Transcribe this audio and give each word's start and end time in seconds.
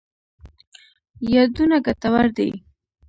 یادونه 1.33 1.77
ګټور 1.85 2.25
دي. 2.37 2.49